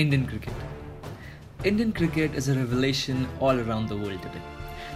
Indian 0.00 0.26
cricket. 0.26 0.54
Indian 1.62 1.92
cricket 1.92 2.34
is 2.34 2.48
a 2.48 2.54
revelation 2.54 3.28
all 3.38 3.60
around 3.60 3.86
the 3.86 3.96
world 3.96 4.22
today. 4.22 4.40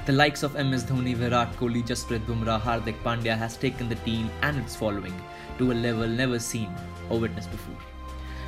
The 0.07 0.12
likes 0.12 0.42
of 0.42 0.54
MS 0.54 0.84
Dhoni, 0.84 1.15
Virat 1.15 1.53
Kohli, 1.57 1.83
Jasprit 1.87 2.25
Bumrah, 2.25 2.58
Hardik 2.58 2.97
Pandya 3.03 3.37
has 3.37 3.59
taken 3.59 3.91
the 3.91 3.97
team 4.07 4.31
and 4.41 4.57
its 4.57 4.75
following 4.75 5.13
to 5.59 5.73
a 5.73 5.75
level 5.75 6.09
never 6.09 6.39
seen 6.39 6.71
or 7.11 7.21
witnessed 7.21 7.51
before. 7.51 7.77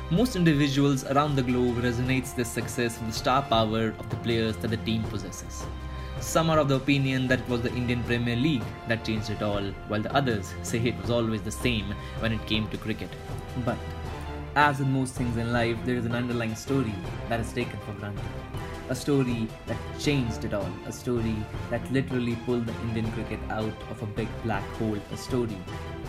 Most 0.09 0.35
individuals 0.35 1.05
around 1.05 1.35
the 1.35 1.43
globe 1.43 1.75
resonates 1.75 2.35
this 2.35 2.49
success 2.49 2.97
with 2.97 3.09
the 3.09 3.19
star 3.19 3.43
power 3.43 3.93
of 3.99 4.09
the 4.09 4.15
players 4.27 4.57
that 4.57 4.69
the 4.69 4.77
team 4.77 5.03
possesses. 5.03 5.63
Some 6.21 6.49
are 6.49 6.57
of 6.57 6.69
the 6.69 6.77
opinion 6.77 7.27
that 7.27 7.41
it 7.41 7.49
was 7.49 7.61
the 7.61 7.75
Indian 7.75 8.01
Premier 8.05 8.35
League 8.35 8.65
that 8.87 9.05
changed 9.05 9.29
it 9.29 9.43
all, 9.43 9.61
while 9.89 10.01
the 10.01 10.15
others 10.15 10.55
say 10.63 10.79
it 10.79 10.99
was 11.03 11.11
always 11.11 11.43
the 11.43 11.51
same 11.51 11.93
when 12.17 12.33
it 12.33 12.47
came 12.47 12.67
to 12.69 12.77
cricket. 12.77 13.11
But 13.63 13.77
as 14.57 14.79
in 14.79 14.91
most 14.91 15.13
things 15.13 15.37
in 15.37 15.53
life, 15.53 15.77
there 15.85 15.95
is 15.95 16.05
an 16.05 16.15
underlying 16.15 16.55
story 16.55 16.95
that 17.29 17.39
is 17.39 17.53
taken 17.53 17.79
for 17.85 17.91
granted. 17.99 18.25
A 18.89 18.95
story 18.95 19.47
that 19.67 19.77
changed 19.99 20.45
it 20.45 20.53
all. 20.55 20.71
A 20.87 20.91
story 20.91 21.35
that 21.69 21.91
literally 21.91 22.35
pulled 22.37 22.65
the 22.65 22.73
Indian 22.87 23.11
cricket 23.11 23.39
out 23.51 23.77
of 23.91 24.01
a 24.01 24.07
big 24.07 24.27
black 24.43 24.63
hole. 24.79 24.97
A 25.11 25.17
story 25.17 25.59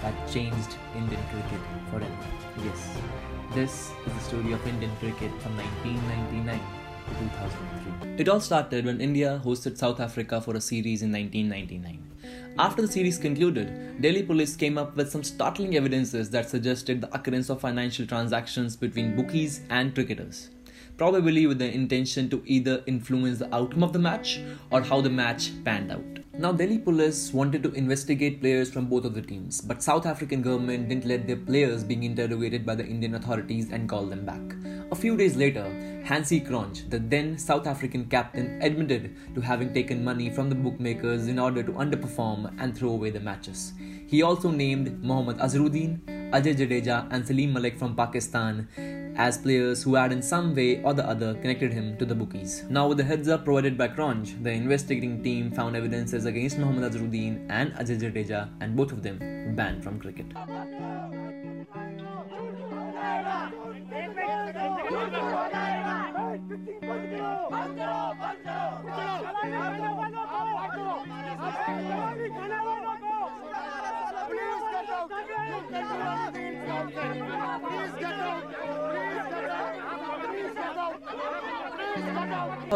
that 0.00 0.14
changed 0.32 0.78
Indian 0.96 1.20
cricket 1.30 1.60
forever. 1.90 2.18
Yes, 2.64 2.96
this 3.54 3.92
is 4.06 4.12
the 4.14 4.20
story 4.20 4.52
of 4.52 4.66
Indian 4.66 4.96
cricket 4.98 5.30
from 5.42 5.54
1999 5.58 6.58
to 7.04 7.20
2003. 8.00 8.14
It 8.18 8.30
all 8.30 8.40
started 8.40 8.86
when 8.86 9.02
India 9.02 9.42
hosted 9.44 9.76
South 9.76 10.00
Africa 10.00 10.40
for 10.40 10.56
a 10.56 10.60
series 10.62 11.02
in 11.02 11.12
1999. 11.12 12.07
After 12.58 12.82
the 12.82 12.88
series 12.88 13.18
concluded, 13.18 14.00
Delhi 14.02 14.22
police 14.24 14.56
came 14.56 14.78
up 14.78 14.96
with 14.96 15.10
some 15.10 15.22
startling 15.22 15.76
evidences 15.76 16.30
that 16.30 16.50
suggested 16.50 17.00
the 17.00 17.14
occurrence 17.14 17.50
of 17.50 17.60
financial 17.60 18.06
transactions 18.06 18.76
between 18.76 19.14
bookies 19.14 19.60
and 19.70 19.94
cricketers, 19.94 20.50
probably 20.96 21.46
with 21.46 21.58
the 21.58 21.72
intention 21.72 22.28
to 22.30 22.42
either 22.46 22.82
influence 22.86 23.38
the 23.38 23.54
outcome 23.54 23.84
of 23.84 23.92
the 23.92 23.98
match 23.98 24.40
or 24.70 24.82
how 24.82 25.00
the 25.00 25.10
match 25.10 25.52
panned 25.64 25.92
out. 25.92 26.18
Now, 26.36 26.52
Delhi 26.52 26.78
police 26.78 27.32
wanted 27.32 27.62
to 27.64 27.72
investigate 27.72 28.40
players 28.40 28.70
from 28.70 28.86
both 28.86 29.04
of 29.04 29.14
the 29.14 29.22
teams, 29.22 29.60
but 29.60 29.82
South 29.82 30.06
African 30.06 30.42
government 30.42 30.88
didn't 30.88 31.06
let 31.06 31.26
their 31.26 31.36
players 31.36 31.82
being 31.82 32.04
interrogated 32.04 32.64
by 32.64 32.74
the 32.74 32.86
Indian 32.86 33.16
authorities 33.16 33.70
and 33.72 33.88
call 33.88 34.06
them 34.06 34.24
back. 34.24 34.57
A 34.90 34.96
few 34.96 35.18
days 35.18 35.36
later, 35.36 35.64
Hansie 36.04 36.46
Cronje, 36.48 36.88
the 36.88 36.98
then 36.98 37.36
South 37.36 37.66
African 37.66 38.06
captain, 38.06 38.58
admitted 38.62 39.14
to 39.34 39.40
having 39.42 39.74
taken 39.74 40.02
money 40.02 40.30
from 40.30 40.48
the 40.48 40.54
bookmakers 40.54 41.28
in 41.28 41.38
order 41.38 41.62
to 41.62 41.72
underperform 41.72 42.54
and 42.58 42.74
throw 42.74 42.90
away 42.90 43.10
the 43.10 43.20
matches. 43.20 43.74
He 44.06 44.22
also 44.22 44.50
named 44.50 45.02
Mohammad 45.04 45.36
Azharuddin, 45.38 46.00
Ajay 46.32 46.56
Jadeja, 46.56 47.06
and 47.10 47.26
Salim 47.26 47.52
Malik 47.52 47.78
from 47.78 47.94
Pakistan 47.94 48.66
as 49.18 49.36
players 49.36 49.82
who 49.82 49.94
had 49.94 50.10
in 50.10 50.22
some 50.22 50.54
way 50.54 50.82
or 50.82 50.94
the 50.94 51.06
other 51.06 51.34
connected 51.34 51.70
him 51.70 51.98
to 51.98 52.06
the 52.06 52.14
bookies. 52.14 52.64
Now, 52.70 52.88
with 52.88 52.96
the 52.96 53.04
heads 53.04 53.28
up 53.28 53.44
provided 53.44 53.76
by 53.76 53.88
Cronje, 53.88 54.42
the 54.42 54.52
investigating 54.52 55.22
team 55.22 55.50
found 55.50 55.76
evidences 55.76 56.24
against 56.24 56.56
Mohammad 56.56 56.90
Azharuddin 56.90 57.46
and 57.50 57.74
Ajay 57.74 58.00
Jadeja, 58.00 58.48
and 58.60 58.74
both 58.74 58.92
of 58.92 59.02
them 59.02 59.18
banned 59.54 59.84
from 59.84 60.00
cricket. 60.00 60.26
How 63.90 63.96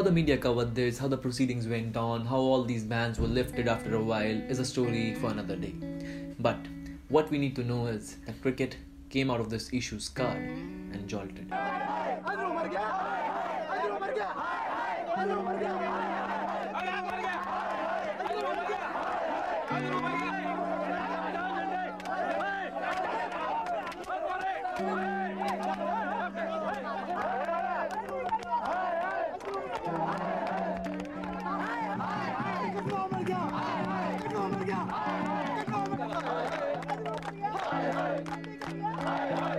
the 0.00 0.10
media 0.10 0.38
covered 0.38 0.74
this, 0.74 0.96
how 0.96 1.08
the 1.08 1.18
proceedings 1.18 1.68
went 1.68 1.94
on, 1.94 2.24
how 2.24 2.38
all 2.38 2.64
these 2.64 2.84
bans 2.84 3.20
were 3.20 3.26
lifted 3.26 3.68
after 3.68 3.96
a 3.96 4.02
while 4.02 4.40
is 4.48 4.58
a 4.58 4.64
story 4.64 5.14
for 5.16 5.28
another 5.30 5.56
day. 5.56 5.74
But 6.40 6.56
what 7.10 7.30
we 7.30 7.36
need 7.36 7.54
to 7.56 7.64
know 7.64 7.86
is 7.88 8.16
that 8.24 8.40
cricket 8.40 8.78
came 9.10 9.30
out 9.30 9.40
of 9.40 9.50
this 9.50 9.70
issue 9.74 9.98
scarred 9.98 10.81
and 10.94 11.08
jolted. 11.08 11.46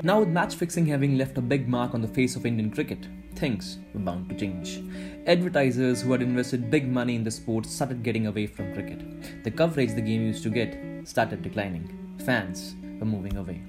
Now, 0.06 0.20
with 0.20 0.28
match 0.28 0.56
fixing 0.56 0.86
having 0.88 1.18
left 1.18 1.38
a 1.38 1.42
big 1.42 1.70
mark 1.70 1.94
on 1.94 2.02
the 2.02 2.10
face 2.10 2.36
of 2.36 2.46
Indian 2.46 2.70
cricket, 2.70 3.08
things 3.36 3.80
were 3.94 4.02
bound 4.02 4.28
to 4.28 4.36
change. 4.36 4.84
Advertisers 5.28 6.02
who 6.02 6.12
had 6.12 6.22
invested 6.22 6.70
big 6.70 6.90
money 6.92 7.16
in 7.16 7.24
the 7.24 7.32
sport 7.32 7.66
started 7.66 8.04
getting 8.04 8.28
away 8.28 8.46
from 8.46 8.74
cricket. 8.74 9.44
The 9.46 9.52
coverage 9.52 9.94
the 9.96 10.02
game 10.02 10.24
used 10.24 10.44
to 10.44 10.50
get 10.50 11.08
started 11.08 11.42
declining. 11.42 12.18
Fans 12.26 12.76
were 13.00 13.06
moving 13.06 13.38
away. 13.38 13.64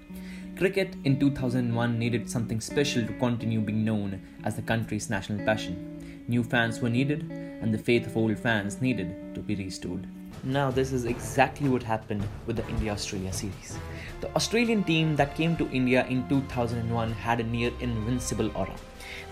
Cricket 0.58 0.96
in 1.04 1.20
2001 1.20 1.98
needed 2.00 2.28
something 2.28 2.60
special 2.60 3.06
to 3.06 3.12
continue 3.12 3.60
being 3.60 3.84
known 3.84 4.20
as 4.42 4.56
the 4.56 4.62
country's 4.62 5.08
national 5.08 5.44
passion. 5.44 6.24
New 6.26 6.42
fans 6.42 6.80
were 6.80 6.90
needed, 6.90 7.30
and 7.30 7.72
the 7.72 7.78
faith 7.78 8.08
of 8.08 8.16
old 8.16 8.36
fans 8.40 8.80
needed 8.80 9.36
to 9.36 9.40
be 9.40 9.54
restored. 9.54 10.08
Now, 10.46 10.70
this 10.70 10.92
is 10.92 11.06
exactly 11.06 11.70
what 11.70 11.82
happened 11.82 12.22
with 12.46 12.56
the 12.56 12.68
India 12.68 12.92
Australia 12.92 13.32
series. 13.32 13.78
The 14.20 14.30
Australian 14.36 14.84
team 14.84 15.16
that 15.16 15.34
came 15.34 15.56
to 15.56 15.70
India 15.70 16.06
in 16.06 16.28
2001 16.28 17.12
had 17.12 17.40
a 17.40 17.44
near 17.44 17.72
invincible 17.80 18.54
aura. 18.54 18.74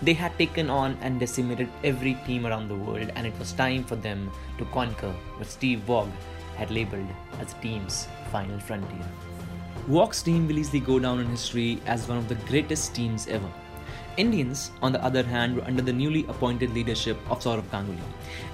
They 0.01 0.13
had 0.13 0.35
taken 0.39 0.71
on 0.71 0.97
and 1.01 1.19
decimated 1.19 1.69
every 1.83 2.15
team 2.25 2.47
around 2.47 2.67
the 2.67 2.75
world, 2.75 3.11
and 3.13 3.27
it 3.27 3.37
was 3.37 3.53
time 3.53 3.83
for 3.83 3.95
them 3.95 4.31
to 4.57 4.65
conquer 4.65 5.11
what 5.37 5.47
Steve 5.47 5.87
Waugh 5.87 6.07
had 6.55 6.71
labeled 6.71 7.07
as 7.39 7.53
the 7.53 7.61
team's 7.61 8.07
final 8.31 8.59
frontier. 8.59 9.07
Waugh's 9.87 10.23
team 10.23 10.47
will 10.47 10.57
easily 10.57 10.79
go 10.79 10.97
down 10.97 11.19
in 11.19 11.27
history 11.27 11.79
as 11.85 12.07
one 12.07 12.17
of 12.17 12.27
the 12.27 12.41
greatest 12.49 12.95
teams 12.95 13.27
ever. 13.27 13.51
Indians, 14.17 14.71
on 14.81 14.91
the 14.91 15.03
other 15.03 15.23
hand, 15.23 15.55
were 15.55 15.63
under 15.63 15.81
the 15.81 15.93
newly 15.93 16.25
appointed 16.27 16.73
leadership 16.73 17.17
of 17.29 17.41
Sourav 17.41 17.63
Ganguly. 17.71 17.97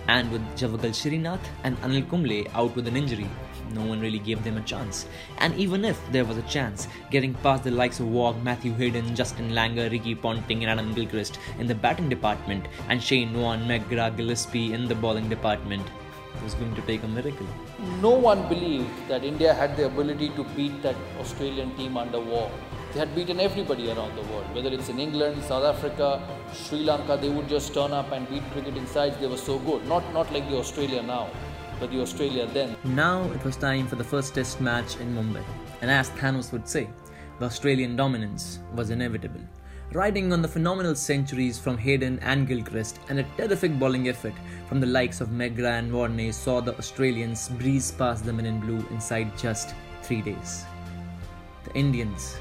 And 0.07 0.31
with 0.31 0.41
Javagal 0.57 0.93
Srinath 0.93 1.45
and 1.63 1.77
Anil 1.81 2.09
Kumble 2.09 2.43
out 2.53 2.75
with 2.75 2.87
an 2.87 2.95
injury, 2.95 3.27
no 3.73 3.83
one 3.85 3.99
really 3.99 4.19
gave 4.19 4.43
them 4.43 4.57
a 4.57 4.61
chance. 4.61 5.05
And 5.37 5.53
even 5.55 5.85
if 5.85 5.99
there 6.11 6.25
was 6.25 6.37
a 6.37 6.41
chance, 6.43 6.87
getting 7.11 7.33
past 7.35 7.63
the 7.63 7.71
likes 7.71 7.99
of 7.99 8.07
Waugh, 8.07 8.33
Matthew 8.43 8.73
Hayden, 8.73 9.15
Justin 9.15 9.51
Langer, 9.51 9.91
Ricky 9.91 10.15
Ponting, 10.15 10.63
and 10.63 10.71
Adam 10.71 10.93
Gilchrist 10.93 11.39
in 11.59 11.67
the 11.67 11.75
batting 11.75 12.09
department, 12.09 12.67
and 12.87 13.01
Shane 13.01 13.33
Warne, 13.33 13.67
McGrath, 13.67 14.17
Gillespie 14.17 14.73
in 14.73 14.87
the 14.87 14.95
bowling 14.95 15.29
department 15.29 15.85
was 16.43 16.53
going 16.55 16.73
to 16.75 16.81
take 16.83 17.03
a 17.03 17.07
miracle. 17.07 17.47
No 18.01 18.11
one 18.11 18.47
believed 18.47 19.07
that 19.07 19.23
India 19.23 19.53
had 19.53 19.75
the 19.75 19.85
ability 19.85 20.29
to 20.29 20.43
beat 20.55 20.81
that 20.83 20.95
Australian 21.19 21.75
team 21.75 21.97
under 21.97 22.19
Waugh. 22.19 22.49
They 22.91 22.99
had 22.99 23.13
beaten 23.13 23.39
everybody 23.39 23.91
around 23.91 24.15
the 24.15 24.23
world, 24.33 24.53
whether 24.55 24.69
it's 24.69 24.89
in 24.89 24.99
England, 24.99 25.43
South 25.43 25.63
Africa, 25.63 26.21
Sri 26.53 26.79
Lanka. 26.79 27.17
They 27.21 27.29
would 27.29 27.47
just 27.47 27.71
turn 27.71 27.91
up 27.93 28.11
and 28.11 28.27
beat 28.27 28.41
cricketing 28.51 28.87
sides. 28.87 29.15
They 29.17 29.27
were 29.27 29.37
so 29.37 29.59
good. 29.59 29.87
Not 29.87 30.11
not 30.11 30.33
like 30.33 30.49
the 30.49 30.57
Australia 30.57 31.03
now, 31.03 31.29
but 31.79 31.91
the 31.91 32.01
Australia 32.01 32.47
then. 32.47 32.75
Now 32.83 33.29
it 33.31 33.45
was 33.45 33.57
time 33.57 33.85
for 33.85 33.95
the 33.95 34.03
first 34.03 34.33
Test 34.33 34.59
match 34.59 34.97
in 34.97 35.13
Mumbai, 35.15 35.43
and 35.81 35.91
as 35.91 36.09
Thanos 36.21 36.51
would 36.51 36.67
say, 36.67 36.89
the 37.39 37.45
Australian 37.45 37.95
dominance 37.95 38.59
was 38.73 38.89
inevitable. 38.89 39.45
Riding 39.91 40.33
on 40.33 40.41
the 40.41 40.47
phenomenal 40.47 40.95
centuries 40.95 41.59
from 41.59 41.77
Hayden 41.77 42.19
and 42.33 42.47
Gilchrist 42.47 42.99
and 43.09 43.19
a 43.19 43.29
terrific 43.37 43.79
bowling 43.79 44.09
effort 44.09 44.33
from 44.67 44.79
the 44.79 44.87
likes 44.97 45.21
of 45.21 45.29
McGrath 45.29 45.79
and 45.79 45.93
Warne 45.93 46.33
saw 46.33 46.59
the 46.59 46.77
Australians 46.77 47.49
breeze 47.49 47.91
past 47.91 48.25
the 48.25 48.33
men 48.33 48.45
in 48.45 48.59
blue 48.59 48.85
inside 48.89 49.35
just 49.37 49.73
three 50.03 50.21
days. 50.21 50.63
The 51.63 51.73
Indians 51.73 52.37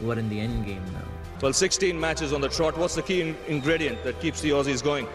were 0.00 0.18
in 0.18 0.28
the 0.28 0.40
end 0.40 0.66
game 0.66 0.84
now. 0.92 1.04
Well, 1.42 1.52
16 1.52 1.98
matches 1.98 2.32
on 2.32 2.40
the 2.40 2.48
trot. 2.48 2.76
What's 2.76 2.94
the 2.94 3.02
key 3.02 3.22
in- 3.22 3.36
ingredient 3.48 4.02
that 4.04 4.20
keeps 4.20 4.40
the 4.40 4.50
Aussies 4.50 4.82
going? 4.82 5.06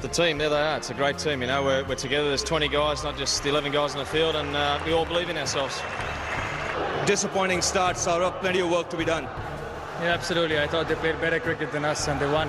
The 0.00 0.08
team, 0.08 0.38
there 0.38 0.48
they 0.48 0.56
are. 0.60 0.76
It's 0.76 0.90
a 0.90 0.94
great 0.94 1.18
team. 1.18 1.40
You 1.42 1.48
know, 1.48 1.62
we're, 1.62 1.84
we're 1.84 1.94
together. 1.94 2.28
There's 2.28 2.44
20 2.44 2.68
guys, 2.68 3.04
not 3.04 3.16
just 3.16 3.42
the 3.42 3.50
11 3.50 3.72
guys 3.72 3.92
in 3.92 3.98
the 3.98 4.06
field, 4.06 4.34
and 4.34 4.54
uh, 4.56 4.78
we 4.84 4.92
all 4.92 5.06
believe 5.06 5.28
in 5.28 5.36
ourselves. 5.36 5.80
Disappointing 7.06 7.62
start, 7.62 7.96
Sourav. 7.96 8.40
Plenty 8.40 8.60
of 8.60 8.70
work 8.70 8.88
to 8.90 8.96
be 8.96 9.04
done. 9.04 9.24
Yeah, 10.00 10.12
absolutely. 10.12 10.58
I 10.58 10.66
thought 10.66 10.88
they 10.88 10.94
played 10.94 11.20
better 11.20 11.38
cricket 11.38 11.70
than 11.70 11.84
us, 11.84 12.08
and 12.08 12.18
they 12.20 12.30
won. 12.30 12.48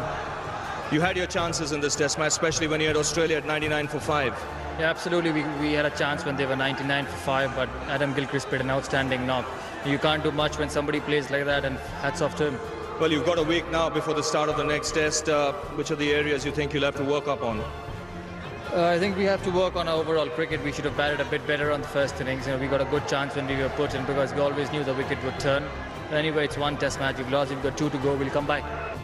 You 0.91 1.01
had 1.01 1.18
your 1.18 1.27
chances 1.27 1.71
in 1.71 1.81
this 1.81 1.95
Test 1.95 2.18
match, 2.18 2.27
especially 2.30 2.68
when 2.68 2.80
you 2.80 2.88
had 2.88 2.95
Australia 2.95 3.38
at 3.38 3.45
99 3.45 3.88
for 3.88 4.00
five. 4.00 4.33
Yeah, 4.77 4.89
absolutely. 4.89 5.31
We, 5.31 5.44
we 5.62 5.74
had 5.74 5.86
a 5.86 5.89
chance 5.89 6.25
when 6.25 6.36
they 6.36 6.45
were 6.45 6.56
99 6.56 7.06
for 7.06 7.16
5, 7.16 7.56
but 7.56 7.69
Adam 7.88 8.13
Gilchrist 8.13 8.48
played 8.50 8.60
an 8.62 8.69
outstanding 8.69 9.25
knock. 9.25 9.45
You 9.86 9.98
can't 9.98 10.22
do 10.22 10.31
much 10.31 10.60
when 10.60 10.69
somebody 10.69 11.00
plays 11.00 11.31
like 11.31 11.45
that, 11.45 11.63
and 11.63 11.77
hats 12.01 12.22
off 12.22 12.36
to 12.38 12.48
him. 12.48 12.60
well, 13.00 13.12
you've 13.12 13.25
got 13.25 13.38
a 13.39 13.44
week 13.44 13.69
now 13.72 13.89
before 13.89 14.13
the 14.13 14.24
start 14.24 14.50
of 14.50 14.57
the 14.57 14.63
next 14.63 14.92
test. 14.92 15.30
Uh, 15.30 15.54
which 15.77 15.92
are 15.92 15.95
the 15.95 16.12
areas 16.12 16.45
you 16.45 16.51
think 16.51 16.74
you'll 16.74 16.83
have 16.83 16.95
to 16.95 17.06
work 17.06 17.27
up 17.27 17.42
on? 17.42 17.60
Uh, 17.60 18.88
I 18.88 19.00
think 19.00 19.16
we 19.16 19.24
have 19.24 19.42
to 19.44 19.51
work 19.51 19.77
on 19.77 19.88
our 19.88 19.95
overall 19.95 20.27
cricket. 20.27 20.62
We 20.62 20.74
should 20.74 20.83
have 20.86 20.98
batted 20.98 21.22
a 21.22 21.25
bit 21.25 21.48
better 21.48 21.72
on 21.72 21.81
the 21.81 21.88
first 21.88 22.19
innings. 22.19 22.45
You 22.45 22.54
know, 22.54 22.60
we 22.60 22.68
got 22.68 22.81
a 22.81 22.86
good 22.86 23.07
chance 23.07 23.36
when 23.36 23.48
we 23.48 23.56
were 23.56 23.69
put 23.69 23.95
in 23.95 24.06
because 24.06 24.33
we 24.33 24.42
always 24.42 24.69
knew 24.74 24.83
the 24.83 24.94
wicket 24.94 25.24
would 25.24 25.39
turn. 25.39 25.63
But 26.10 26.18
anyway, 26.18 26.45
it's 26.45 26.57
one 26.57 26.75
test 26.77 27.00
match. 27.00 27.18
We've 27.18 27.31
lost. 27.31 27.51
We've 27.51 27.63
got 27.63 27.77
two 27.77 27.89
to 27.89 27.98
go. 28.00 28.16
We'll 28.16 28.30
come 28.30 28.45
back. 28.45 28.63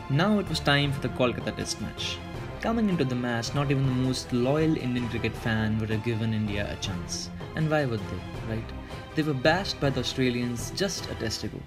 Now 0.10 0.40
it 0.40 0.50
was 0.50 0.60
time 0.60 0.92
for 0.92 1.00
the 1.00 1.10
Kolkata 1.10 1.56
Test 1.56 1.80
match. 1.80 2.18
Coming 2.62 2.90
into 2.90 3.04
the 3.04 3.16
match, 3.16 3.56
not 3.56 3.72
even 3.72 3.88
the 3.88 4.04
most 4.08 4.32
loyal 4.32 4.78
Indian 4.78 5.10
cricket 5.10 5.36
fan 5.36 5.80
would 5.80 5.90
have 5.90 6.04
given 6.04 6.32
India 6.32 6.72
a 6.72 6.76
chance. 6.76 7.32
And 7.56 7.68
why 7.68 7.86
would 7.86 8.00
they, 8.00 8.54
right? 8.54 8.70
They 9.16 9.24
were 9.24 9.34
bashed 9.34 9.80
by 9.80 9.90
the 9.90 10.02
Australians 10.02 10.72
just 10.76 11.10
a 11.10 11.16
test 11.16 11.44
ago. 11.44 11.58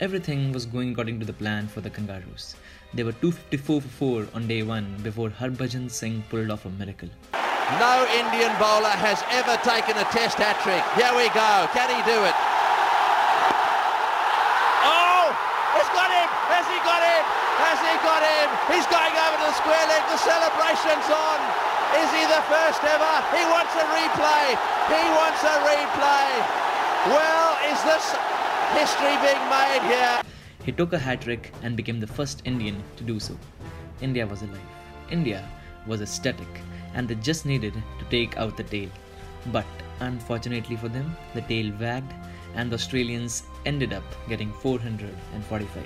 Everything 0.00 0.50
was 0.50 0.64
going 0.64 0.92
according 0.92 1.20
to 1.20 1.26
the 1.26 1.34
plan 1.34 1.68
for 1.68 1.82
the 1.82 1.90
Kangaroos. 1.90 2.56
They 2.94 3.02
were 3.02 3.12
254 3.12 3.82
for 3.82 3.88
4 4.24 4.28
on 4.32 4.48
day 4.48 4.62
one 4.62 4.96
before 5.02 5.28
Harbhajan 5.28 5.90
Singh 5.90 6.24
pulled 6.30 6.50
off 6.50 6.64
a 6.64 6.70
miracle. 6.70 7.10
No 7.76 8.08
Indian 8.16 8.56
bowler 8.56 8.96
has 8.96 9.20
ever 9.28 9.60
taken 9.60 9.92
a 10.00 10.08
test 10.08 10.40
hat 10.40 10.56
trick. 10.64 10.80
Here 10.96 11.12
we 11.12 11.28
go. 11.36 11.68
Can 11.76 11.92
he 11.92 12.00
do 12.08 12.16
it? 12.24 12.36
Oh! 14.88 15.36
It's 15.76 15.92
got 15.92 16.08
him! 16.08 16.28
Has 16.48 16.64
he 16.64 16.80
got 16.80 17.04
him? 17.04 17.24
Has 17.60 17.78
he 17.84 17.92
got 18.00 18.24
him? 18.24 18.54
He's 18.74 18.90
going 18.90 19.14
over 19.14 19.38
to 19.38 19.46
the 19.46 19.54
square 19.54 19.86
leg. 19.86 20.02
The 20.10 20.18
celebration's 20.18 21.06
on. 21.06 21.38
Is 22.02 22.10
he 22.10 22.26
the 22.26 22.42
first 22.50 22.82
ever? 22.82 23.14
He 23.30 23.42
wants 23.46 23.70
a 23.78 23.86
replay. 23.94 24.46
He 24.90 25.02
wants 25.14 25.42
a 25.46 25.56
replay. 25.62 26.30
Well, 27.06 27.54
is 27.70 27.78
this 27.86 28.04
history 28.74 29.14
being 29.22 29.44
made 29.48 29.82
here? 29.86 30.22
He 30.64 30.72
took 30.72 30.92
a 30.92 30.98
hat 30.98 31.20
trick 31.22 31.52
and 31.62 31.76
became 31.76 32.00
the 32.00 32.08
first 32.08 32.42
Indian 32.44 32.82
to 32.96 33.04
do 33.04 33.20
so. 33.20 33.38
India 34.00 34.26
was 34.26 34.42
alive. 34.42 34.58
India 35.08 35.48
was 35.86 36.00
ecstatic 36.00 36.48
and 36.94 37.06
they 37.06 37.14
just 37.16 37.46
needed 37.46 37.74
to 37.74 38.04
take 38.10 38.36
out 38.36 38.56
the 38.56 38.64
tail. 38.64 38.88
But 39.52 39.66
unfortunately 40.00 40.74
for 40.74 40.88
them, 40.88 41.16
the 41.32 41.42
tail 41.42 41.72
wagged 41.78 42.12
and 42.56 42.72
the 42.72 42.74
Australians 42.74 43.44
ended 43.66 43.92
up 43.92 44.04
getting 44.28 44.52
445. 44.54 45.84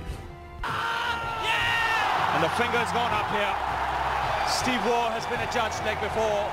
And 2.34 2.44
the 2.44 2.48
finger's 2.50 2.92
gone 2.92 3.12
up 3.12 3.28
here. 3.30 3.54
Steve 4.48 4.84
Waugh 4.86 5.10
has 5.10 5.24
been 5.26 5.40
a 5.40 5.50
judge 5.52 5.76
leg 5.84 5.98
before. 6.00 6.44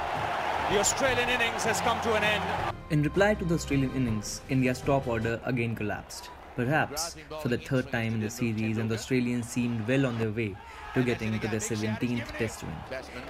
The 0.71 0.79
Australian 0.79 1.29
innings 1.29 1.63
has 1.63 1.81
come 1.81 1.99
to 2.01 2.13
an 2.13 2.23
end. 2.23 2.43
In 2.89 3.03
reply 3.03 3.33
to 3.35 3.45
the 3.45 3.55
Australian 3.55 3.91
innings, 3.95 4.41
India's 4.49 4.81
top 4.81 5.07
order 5.07 5.39
again 5.43 5.75
collapsed. 5.75 6.29
Perhaps 6.55 7.17
for 7.41 7.49
the 7.49 7.57
third 7.57 7.91
time 7.91 8.13
in 8.13 8.19
the 8.21 8.29
series, 8.29 8.77
and 8.77 8.89
the 8.89 8.95
Australians 8.95 9.49
seemed 9.49 9.85
well 9.87 10.05
on 10.05 10.17
their 10.17 10.31
way 10.31 10.55
to 10.93 11.03
getting 11.03 11.37
to 11.39 11.47
their 11.49 11.59
17th 11.59 12.37
test 12.37 12.63
win. 12.63 12.73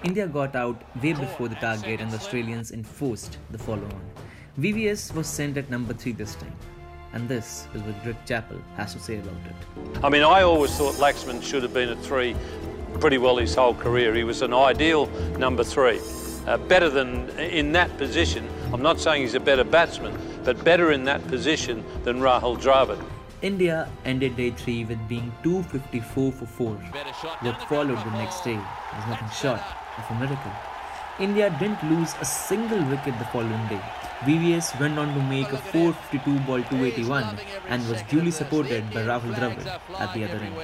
India 0.03 0.27
got 0.27 0.55
out 0.55 0.83
way 1.01 1.13
before 1.13 1.47
the 1.47 1.55
target, 1.55 1.99
and 1.99 2.11
the 2.11 2.17
Australians 2.17 2.71
enforced 2.71 3.39
the 3.49 3.57
follow 3.57 3.85
on. 3.85 4.11
VVS 4.59 5.15
was 5.15 5.25
sent 5.25 5.57
at 5.57 5.69
number 5.71 5.93
3 5.93 6.11
this 6.11 6.35
time. 6.35 6.55
And 7.15 7.29
this 7.29 7.67
is 7.73 7.81
what 7.81 8.03
Greg 8.03 8.17
Chappell 8.25 8.59
has 8.75 8.93
to 8.93 8.99
say 8.99 9.19
about 9.19 9.33
it. 9.47 10.03
I 10.03 10.09
mean, 10.09 10.21
I 10.21 10.41
always 10.41 10.75
thought 10.75 10.95
Laxman 10.95 11.41
should 11.41 11.63
have 11.63 11.73
been 11.73 11.87
at 11.87 11.97
three 11.99 12.35
pretty 12.99 13.17
well 13.17 13.37
his 13.37 13.55
whole 13.55 13.73
career. 13.73 14.13
He 14.13 14.25
was 14.25 14.41
an 14.41 14.53
ideal 14.53 15.07
number 15.39 15.63
three. 15.63 16.01
Uh, 16.45 16.57
better 16.57 16.89
than 16.89 17.29
in 17.39 17.71
that 17.71 17.97
position. 17.97 18.47
I'm 18.73 18.81
not 18.81 18.99
saying 18.99 19.21
he's 19.21 19.33
a 19.33 19.39
better 19.39 19.63
batsman, 19.63 20.13
but 20.43 20.61
better 20.65 20.91
in 20.91 21.05
that 21.05 21.25
position 21.27 21.85
than 22.03 22.19
Rahul 22.19 22.59
Dravid. 22.61 23.01
India 23.41 23.89
ended 24.03 24.35
day 24.35 24.51
3 24.51 24.85
with 24.85 25.07
being 25.07 25.31
254 25.41 26.31
for 26.33 26.45
4. 26.45 26.75
What 26.75 27.61
followed 27.69 27.97
the 27.97 28.11
next 28.11 28.43
day 28.43 28.55
was 28.57 29.07
nothing 29.07 29.29
short 29.29 29.61
of 29.97 30.17
a 30.17 30.19
miracle. 30.19 30.74
India 31.17 31.49
didn't 31.59 31.81
lose 31.89 32.13
a 32.19 32.25
single 32.25 32.83
wicket 32.89 33.17
the 33.17 33.25
following 33.25 33.67
day. 33.67 33.81
VVS 34.23 34.77
went 34.81 34.99
on 34.99 35.13
to 35.13 35.21
make 35.23 35.49
a 35.53 35.57
452 35.57 36.39
ball 36.39 36.61
281 36.63 37.39
and 37.69 37.89
was 37.89 38.01
duly 38.03 38.31
supported 38.31 38.83
by 38.93 39.01
Rahul 39.03 39.33
Dravid 39.33 39.65
at 39.97 40.13
the 40.13 40.25
other 40.25 40.39
end. 40.39 40.55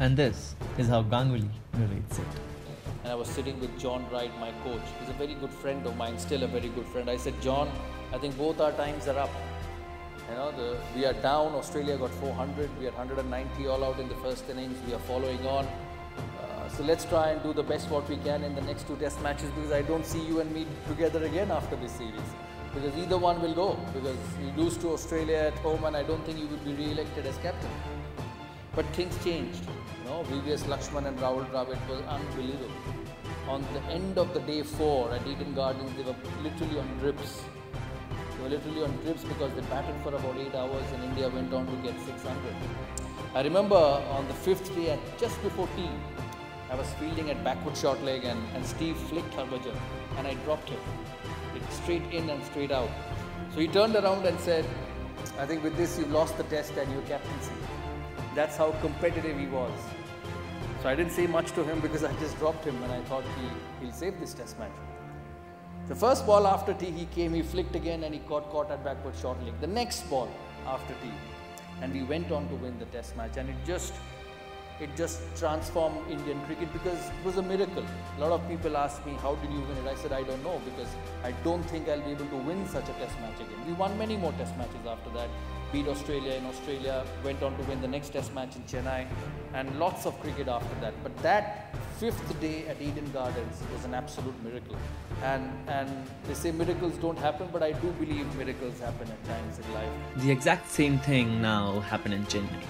And 0.00 0.14
this 0.14 0.54
is 0.76 0.88
how 0.88 1.02
Ganguly 1.02 1.48
narrates 1.72 2.18
it. 2.18 2.26
And 3.04 3.12
I 3.12 3.14
was 3.14 3.28
sitting 3.28 3.58
with 3.58 3.78
John 3.78 4.04
Wright, 4.10 4.30
my 4.38 4.50
coach. 4.64 4.82
He's 5.00 5.08
a 5.08 5.14
very 5.14 5.34
good 5.34 5.50
friend 5.52 5.86
of 5.86 5.96
mine, 5.96 6.18
still 6.18 6.42
a 6.42 6.46
very 6.46 6.68
good 6.68 6.86
friend. 6.86 7.08
I 7.08 7.16
said, 7.16 7.40
John, 7.40 7.70
I 8.12 8.18
think 8.18 8.36
both 8.36 8.60
our 8.60 8.72
times 8.72 9.08
are 9.08 9.18
up. 9.18 9.30
You 10.28 10.34
know, 10.34 10.52
the, 10.52 10.76
we 10.94 11.06
are 11.06 11.14
down. 11.14 11.54
Australia 11.54 11.96
got 11.96 12.10
400. 12.10 12.68
We 12.78 12.86
are 12.86 12.92
190 12.92 13.66
all 13.68 13.82
out 13.82 13.98
in 13.98 14.08
the 14.08 14.16
first 14.16 14.48
innings. 14.50 14.76
We 14.86 14.92
are 14.92 14.98
following 15.00 15.46
on. 15.46 15.64
Uh, 15.66 16.55
so 16.68 16.82
let's 16.82 17.04
try 17.04 17.30
and 17.30 17.42
do 17.42 17.52
the 17.52 17.62
best 17.62 17.90
what 17.90 18.08
we 18.08 18.16
can 18.18 18.42
in 18.42 18.54
the 18.54 18.60
next 18.62 18.86
two 18.86 18.96
test 18.96 19.20
matches 19.22 19.50
because 19.50 19.72
I 19.72 19.82
don't 19.82 20.04
see 20.04 20.20
you 20.20 20.40
and 20.40 20.52
me 20.52 20.66
together 20.88 21.24
again 21.24 21.50
after 21.50 21.76
this 21.76 21.92
series. 21.92 22.30
Because 22.74 22.96
either 22.98 23.16
one 23.16 23.40
will 23.40 23.54
go. 23.54 23.78
Because 23.94 24.18
you 24.40 24.52
lose 24.62 24.76
to 24.78 24.90
Australia 24.90 25.38
at 25.50 25.54
home 25.60 25.84
and 25.84 25.96
I 25.96 26.02
don't 26.02 26.24
think 26.26 26.38
you 26.38 26.46
will 26.46 26.58
be 26.58 26.74
re-elected 26.74 27.26
as 27.26 27.38
captain. 27.38 27.70
But 28.74 28.84
things 28.86 29.16
changed. 29.24 29.64
You 29.64 30.10
know, 30.10 30.24
VVS 30.24 30.64
Laxman 30.64 31.06
and 31.06 31.18
Rahul 31.18 31.48
Dravid 31.50 31.88
was 31.88 32.02
unbelievable. 32.02 32.70
On 33.48 33.64
the 33.72 33.80
end 33.92 34.18
of 34.18 34.34
the 34.34 34.40
day 34.40 34.62
four 34.62 35.10
at 35.12 35.26
Eden 35.26 35.54
Gardens, 35.54 35.90
they 35.96 36.02
were 36.02 36.16
literally 36.42 36.78
on 36.78 36.98
drips. 36.98 37.42
They 38.36 38.42
were 38.42 38.50
literally 38.50 38.82
on 38.82 38.96
drips 39.04 39.24
because 39.24 39.54
they 39.54 39.62
batted 39.62 39.94
for 40.02 40.14
about 40.14 40.36
eight 40.36 40.54
hours 40.54 40.84
and 40.92 41.04
India 41.04 41.28
went 41.28 41.54
on 41.54 41.66
to 41.66 41.76
get 41.76 41.98
600. 42.04 42.36
I 43.34 43.42
remember 43.42 43.76
on 43.76 44.26
the 44.28 44.34
fifth 44.34 44.74
day, 44.74 44.90
at 44.90 45.18
just 45.18 45.42
before 45.42 45.68
tea, 45.76 45.90
I 46.70 46.74
was 46.74 46.88
fielding 46.94 47.30
at 47.30 47.42
backward 47.44 47.76
short 47.76 48.02
leg 48.02 48.24
and, 48.24 48.40
and 48.54 48.66
Steve 48.66 48.96
flicked 48.96 49.32
Harbhajan 49.34 49.76
and 50.18 50.26
I 50.26 50.34
dropped 50.44 50.68
him. 50.68 50.80
It 51.54 51.62
straight 51.72 52.02
in 52.12 52.28
and 52.28 52.44
straight 52.44 52.72
out. 52.72 52.90
So 53.54 53.60
he 53.60 53.68
turned 53.68 53.94
around 53.94 54.26
and 54.26 54.38
said, 54.40 54.64
I 55.38 55.46
think 55.46 55.62
with 55.62 55.76
this 55.76 55.98
you've 55.98 56.10
lost 56.10 56.36
the 56.36 56.42
test 56.44 56.72
and 56.72 56.90
your 56.92 57.02
captaincy. 57.02 57.52
That's 58.34 58.56
how 58.56 58.72
competitive 58.80 59.38
he 59.38 59.46
was. 59.46 59.72
So 60.82 60.88
I 60.88 60.96
didn't 60.96 61.12
say 61.12 61.26
much 61.26 61.52
to 61.52 61.62
him 61.64 61.80
because 61.80 62.02
I 62.04 62.12
just 62.18 62.36
dropped 62.38 62.64
him 62.64 62.82
and 62.82 62.92
I 62.92 63.00
thought 63.02 63.24
he, 63.38 63.84
he'll 63.86 63.94
save 63.94 64.18
this 64.18 64.34
test 64.34 64.58
match. 64.58 64.72
The 65.88 65.94
first 65.94 66.26
ball 66.26 66.48
after 66.48 66.74
tea 66.74 66.90
he 66.90 67.06
came, 67.06 67.32
he 67.32 67.42
flicked 67.42 67.76
again 67.76 68.02
and 68.02 68.12
he 68.12 68.20
got 68.20 68.50
caught 68.50 68.72
at 68.72 68.84
backward 68.84 69.14
short 69.16 69.42
leg. 69.44 69.54
The 69.60 69.68
next 69.68 70.10
ball 70.10 70.28
after 70.66 70.94
tea 70.94 71.14
and 71.80 71.92
we 71.92 72.02
went 72.02 72.32
on 72.32 72.48
to 72.48 72.56
win 72.56 72.78
the 72.78 72.86
test 72.86 73.16
match 73.16 73.36
and 73.36 73.48
it 73.48 73.56
just 73.64 73.94
it 74.80 74.94
just 74.96 75.20
transformed 75.36 75.98
Indian 76.10 76.40
cricket 76.44 76.72
because 76.72 76.98
it 76.98 77.24
was 77.24 77.38
a 77.38 77.42
miracle. 77.42 77.84
A 78.18 78.20
lot 78.20 78.32
of 78.32 78.46
people 78.48 78.76
ask 78.76 79.04
me, 79.06 79.14
how 79.22 79.34
did 79.36 79.50
you 79.50 79.60
win 79.60 79.76
it? 79.78 79.88
I 79.88 79.94
said, 79.94 80.12
I 80.12 80.22
don't 80.22 80.42
know 80.42 80.60
because 80.64 80.88
I 81.24 81.32
don't 81.44 81.62
think 81.64 81.88
I'll 81.88 82.00
be 82.00 82.10
able 82.10 82.26
to 82.26 82.36
win 82.36 82.68
such 82.68 82.84
a 82.84 82.92
test 82.94 83.18
match 83.20 83.36
again. 83.36 83.66
We 83.66 83.72
won 83.72 83.96
many 83.98 84.16
more 84.16 84.32
test 84.32 84.56
matches 84.58 84.86
after 84.86 85.10
that. 85.10 85.30
Beat 85.76 85.88
Australia 85.88 86.32
in 86.32 86.46
Australia, 86.46 87.04
went 87.22 87.42
on 87.42 87.54
to 87.58 87.62
win 87.64 87.82
the 87.82 87.88
next 87.88 88.08
test 88.14 88.32
match 88.34 88.56
in 88.56 88.62
Chennai 88.62 89.06
and 89.52 89.78
lots 89.78 90.06
of 90.06 90.18
cricket 90.20 90.48
after 90.48 90.74
that. 90.80 90.94
But 91.02 91.14
that 91.18 91.76
fifth 92.00 92.40
day 92.40 92.66
at 92.66 92.80
Eden 92.80 93.10
Gardens 93.12 93.62
was 93.74 93.84
an 93.84 93.92
absolute 93.92 94.42
miracle. 94.42 94.78
And, 95.22 95.44
and 95.68 95.90
they 96.24 96.32
say 96.32 96.50
miracles 96.50 96.96
don't 96.96 97.18
happen, 97.18 97.48
but 97.52 97.62
I 97.62 97.72
do 97.72 97.90
believe 98.00 98.24
miracles 98.36 98.80
happen 98.80 99.06
at 99.16 99.22
times 99.26 99.58
in 99.58 99.74
life. 99.74 99.92
The 100.16 100.30
exact 100.30 100.70
same 100.70 100.98
thing 101.00 101.42
now 101.42 101.80
happened 101.80 102.14
in 102.14 102.24
Chennai. 102.24 102.62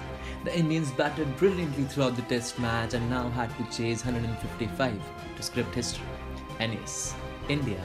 The 0.43 0.53
Indians 0.57 0.91
batted 0.91 1.33
brilliantly 1.37 1.85
throughout 1.85 2.17
the 2.17 2.23
test 2.23 2.59
match 2.59 2.93
and 2.93 3.09
now 3.09 3.29
had 3.29 3.49
to 3.57 3.63
chase 3.77 4.03
155 4.03 4.99
to 5.37 5.43
script 5.43 5.73
history. 5.73 6.03
And 6.59 6.73
yes, 6.73 7.15
India 7.47 7.81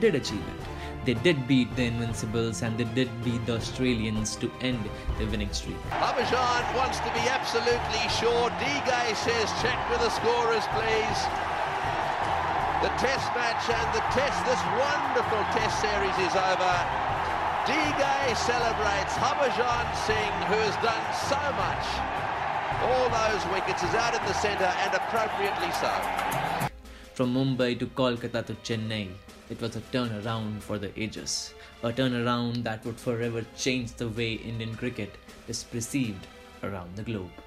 did 0.00 0.16
achieve 0.16 0.42
it. 0.42 0.73
They 1.04 1.12
did 1.12 1.46
beat 1.46 1.68
the 1.76 1.84
Invincibles 1.84 2.62
and 2.62 2.78
they 2.78 2.88
did 2.96 3.10
beat 3.22 3.44
the 3.44 3.56
Australians 3.60 4.36
to 4.36 4.50
end 4.62 4.80
the 5.18 5.26
winning 5.26 5.52
streak. 5.52 5.76
Harbhajan 5.92 6.64
wants 6.72 6.96
to 7.04 7.10
be 7.12 7.28
absolutely 7.28 8.04
sure. 8.08 8.48
Dighe 8.56 9.12
says 9.12 9.52
check 9.60 9.76
with 9.92 10.00
the 10.00 10.08
scorers, 10.08 10.64
please. 10.72 11.20
The 12.80 12.88
test 12.96 13.28
match 13.36 13.68
and 13.68 13.88
the 13.92 14.00
test, 14.16 14.40
this 14.48 14.60
wonderful 14.80 15.44
test 15.52 15.76
series 15.84 16.16
is 16.24 16.32
over. 16.40 16.76
Dighe 17.68 18.36
celebrates 18.40 19.12
Harbhajan 19.20 19.86
Singh, 20.08 20.36
who 20.48 20.56
has 20.64 20.76
done 20.80 21.04
so 21.28 21.40
much. 21.60 21.84
All 22.80 23.12
those 23.12 23.44
wickets 23.52 23.82
is 23.82 23.94
out 23.94 24.14
in 24.16 24.24
the 24.24 24.34
centre 24.40 24.72
and 24.80 24.94
appropriately 24.94 25.70
so. 25.76 25.92
From 27.12 27.34
Mumbai 27.34 27.78
to 27.78 27.86
Kolkata 27.86 28.44
to 28.46 28.54
Chennai, 28.64 29.08
it 29.50 29.60
was 29.60 29.76
a 29.76 29.80
turnaround 29.92 30.60
for 30.60 30.78
the 30.78 30.98
ages. 30.98 31.54
A 31.82 31.92
turnaround 31.92 32.62
that 32.62 32.84
would 32.84 32.98
forever 32.98 33.44
change 33.56 33.92
the 33.92 34.08
way 34.08 34.34
Indian 34.34 34.74
cricket 34.74 35.16
is 35.48 35.64
perceived 35.64 36.26
around 36.62 36.96
the 36.96 37.02
globe. 37.02 37.43